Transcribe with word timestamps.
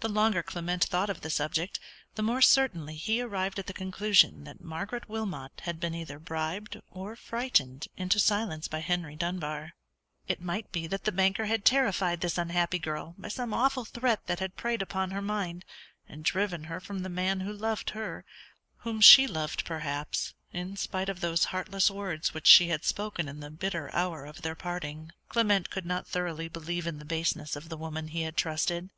The 0.00 0.08
longer 0.08 0.42
Clement 0.42 0.84
thought 0.84 1.10
of 1.10 1.20
the 1.20 1.28
subject, 1.28 1.78
the 2.14 2.22
more 2.22 2.40
certainly 2.40 2.96
he 2.96 3.20
arrived 3.20 3.58
at 3.58 3.66
the 3.66 3.74
conclusion 3.74 4.44
that 4.44 4.62
Margaret 4.62 5.06
Wilmot 5.06 5.60
had 5.66 5.78
been, 5.78 5.94
either 5.94 6.18
bribed 6.18 6.80
or 6.90 7.14
frightened 7.14 7.86
into 7.94 8.18
silence 8.18 8.68
by 8.68 8.78
Henry 8.78 9.16
Dunbar. 9.16 9.74
It 10.26 10.40
might 10.40 10.72
be 10.72 10.86
that 10.86 11.04
the 11.04 11.12
banker 11.12 11.44
had 11.44 11.66
terrified 11.66 12.22
this 12.22 12.38
unhappy 12.38 12.78
girl 12.78 13.16
by 13.18 13.28
some 13.28 13.52
awful 13.52 13.84
threat 13.84 14.26
that 14.28 14.40
had 14.40 14.56
preyed 14.56 14.80
upon 14.80 15.10
her 15.10 15.20
mind, 15.20 15.66
and 16.08 16.24
driven 16.24 16.64
her 16.64 16.80
from 16.80 17.00
the 17.00 17.10
man 17.10 17.40
who 17.40 17.52
loved 17.52 17.90
her, 17.90 18.24
whom 18.78 19.02
she 19.02 19.26
loved 19.26 19.66
perhaps, 19.66 20.32
in 20.54 20.74
spite 20.78 21.10
of 21.10 21.20
those 21.20 21.44
heartless 21.52 21.90
words 21.90 22.32
which 22.32 22.46
she 22.46 22.68
had 22.68 22.82
spoken 22.86 23.28
in 23.28 23.40
the 23.40 23.50
bitter 23.50 23.94
hour 23.94 24.24
of 24.24 24.40
their 24.40 24.54
parting. 24.54 25.12
Clement 25.28 25.68
could 25.68 25.84
not 25.84 26.06
thoroughly 26.06 26.48
believe 26.48 26.86
in 26.86 26.98
the 26.98 27.04
baseness 27.04 27.54
of 27.54 27.68
the 27.68 27.76
woman 27.76 28.08
he 28.08 28.22
had 28.22 28.38
trusted. 28.38 28.88